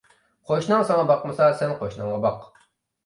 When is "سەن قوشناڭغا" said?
1.63-2.19